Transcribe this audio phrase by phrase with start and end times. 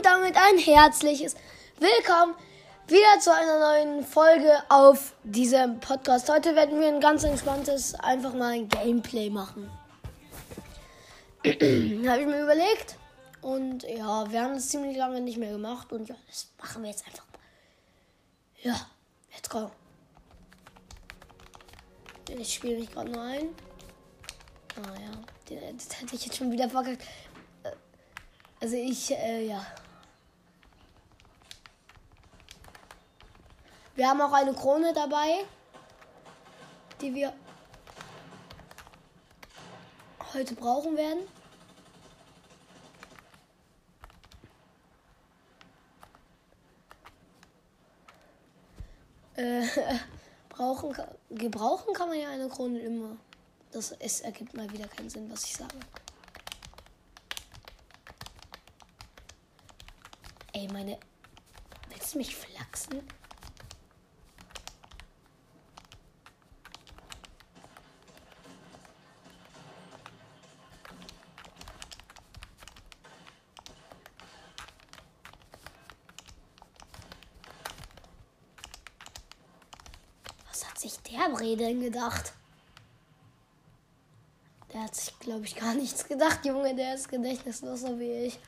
[0.00, 1.36] und damit ein herzliches
[1.78, 2.34] Willkommen
[2.88, 6.30] wieder zu einer neuen Folge auf diesem Podcast.
[6.30, 9.70] Heute werden wir ein ganz entspanntes, einfach mal ein Gameplay machen.
[11.44, 12.96] Habe ich mir überlegt.
[13.42, 15.92] Und ja, wir haben es ziemlich lange nicht mehr gemacht.
[15.92, 17.40] Und ja, das machen wir jetzt einfach mal.
[18.62, 18.86] Ja,
[19.34, 19.70] let's go.
[22.38, 23.48] Ich spiele mich gerade nur ein.
[24.76, 27.02] Ah ja, das hätte ich jetzt schon wieder verkackt.
[28.62, 29.66] Also ich, äh, ja.
[34.00, 35.44] Wir haben auch eine Krone dabei,
[37.02, 37.34] die wir
[40.32, 41.28] heute brauchen werden.
[49.36, 49.66] Äh,
[50.48, 50.96] brauchen,
[51.28, 53.18] gebrauchen kann man ja eine Krone immer.
[53.70, 55.78] Das es ergibt mal wieder keinen Sinn, was ich sage.
[60.54, 60.98] Ey, meine.
[61.90, 63.02] Willst du mich flachsen?
[80.80, 82.32] Sich der Bre denn gedacht?
[84.72, 86.74] Der hat sich, glaube ich, gar nichts gedacht, Junge.
[86.74, 88.38] Der ist gedächtnisloser wie ich.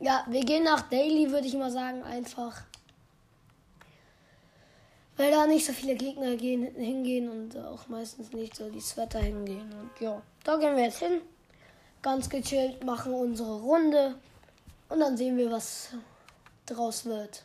[0.00, 2.62] Ja, wir gehen nach Daily, würde ich mal sagen, einfach.
[5.16, 9.18] Weil da nicht so viele Gegner gehen, hingehen und auch meistens nicht so die Sweater
[9.18, 9.72] hingehen.
[9.72, 11.20] Und ja, da gehen wir jetzt hin.
[12.02, 14.14] Ganz gechillt, machen unsere Runde.
[14.88, 15.90] Und dann sehen wir, was
[16.66, 17.42] draus wird.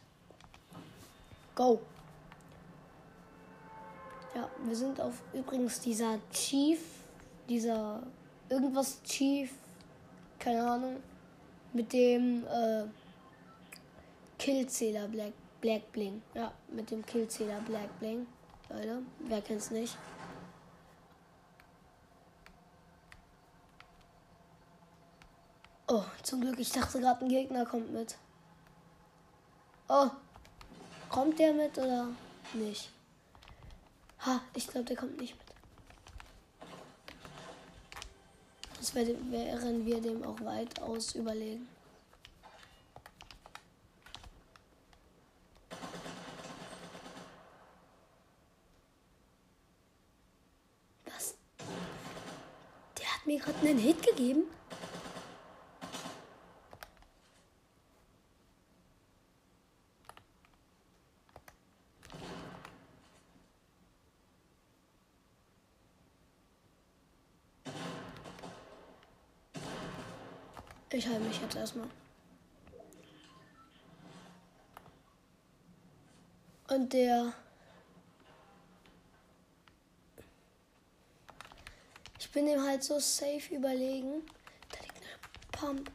[1.55, 1.81] Go.
[4.35, 6.79] Ja, wir sind auf übrigens dieser Chief,
[7.47, 8.01] dieser
[8.49, 9.51] irgendwas Chief,
[10.39, 11.03] keine Ahnung
[11.73, 12.85] mit dem äh,
[14.37, 16.21] Killzähler Black, Black Bling.
[16.33, 18.27] Ja, mit dem Killzähler Black Bling.
[18.69, 19.97] Leute, wer kennt's nicht?
[25.87, 28.17] Oh, zum Glück, ich dachte gerade ein Gegner kommt mit.
[29.89, 30.09] Oh,
[31.09, 32.07] kommt der mit oder
[32.53, 32.89] nicht?
[34.25, 35.47] Ha, ich glaube, der kommt nicht mit.
[38.79, 41.67] Das wären wir dem auch weitaus überlegen.
[51.05, 51.35] Was?
[52.97, 54.43] Der hat mir gerade einen Hit gegeben.
[70.95, 71.87] Ich halte mich jetzt erstmal.
[76.69, 77.33] Und der.
[82.19, 84.21] Ich bin dem halt so safe überlegen.
[84.71, 85.17] Da liegt eine
[85.51, 85.91] Pump.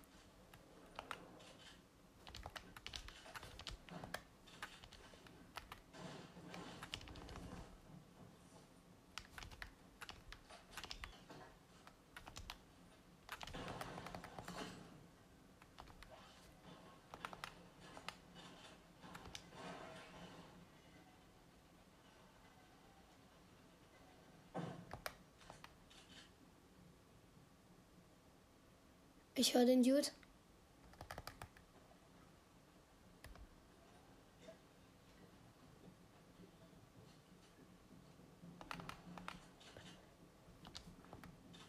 [29.40, 30.08] Ich höre den Dude.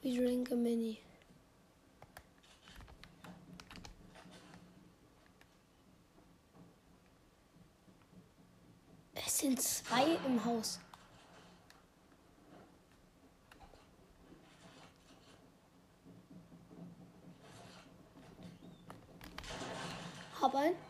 [0.01, 0.97] We drink a mini.
[9.13, 10.79] Es sind zwei im Haus.
[20.49, 20.88] Popeye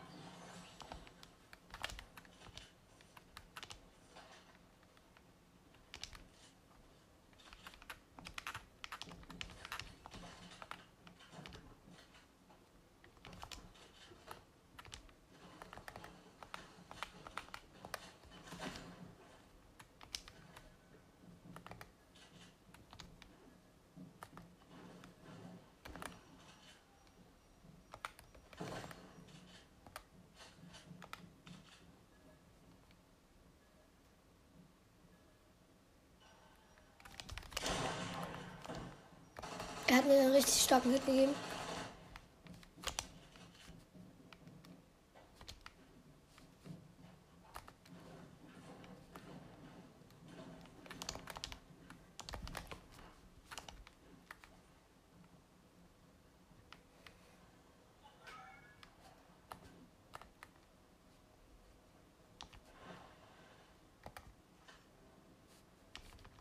[39.90, 41.34] Er hat mir einen richtig starken Hit gegeben.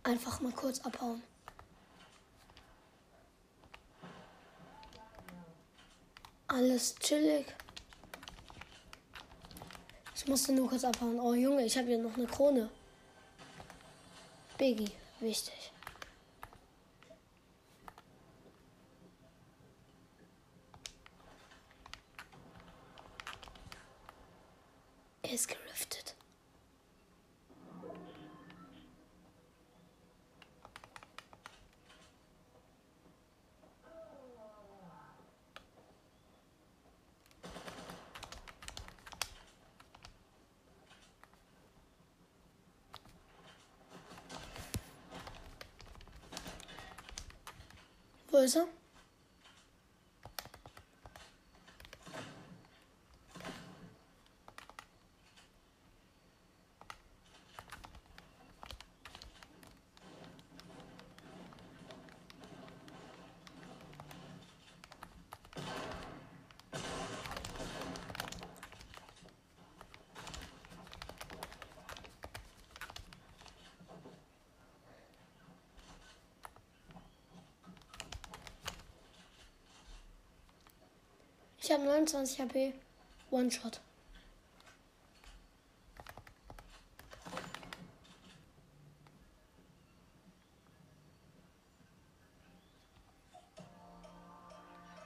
[0.04, 1.24] Einfach mal kurz abhauen.
[6.50, 7.46] Alles chillig.
[10.16, 11.20] Ich musste nur kurz abhauen.
[11.20, 12.70] Oh Junge, ich habe hier noch eine Krone.
[14.58, 15.72] Biggie, wichtig.
[25.22, 26.16] Er ist geriftet.
[48.32, 48.68] Wo ist er?
[81.70, 82.74] Ich habe 29 HP.
[83.30, 83.80] One-Shot.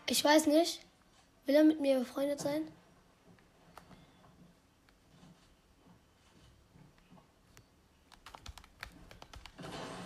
[0.08, 0.80] Ich weiß nicht.
[1.46, 2.62] Will er mit mir befreundet sein?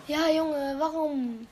[0.07, 1.47] Ja, Junge, warum?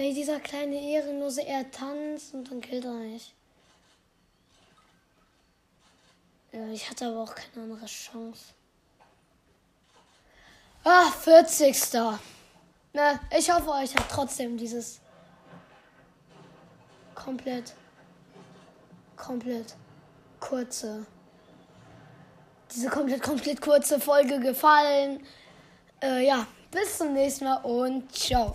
[0.00, 3.34] Ey, dieser kleine Ehrenlose, er tanzt und dann killt er mich.
[6.72, 8.54] Ich hatte aber auch keine andere Chance.
[10.84, 11.76] Ah, 40.
[12.92, 15.00] Na, ich hoffe, euch hat trotzdem dieses
[17.16, 17.74] komplett,
[19.16, 19.74] komplett
[20.38, 21.04] kurze,
[22.72, 25.26] diese komplett, komplett kurze Folge gefallen.
[26.00, 28.54] Äh, ja, bis zum nächsten Mal und ciao.